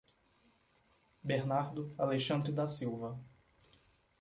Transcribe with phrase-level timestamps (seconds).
[1.23, 3.19] Bernardo Alexandre da Silva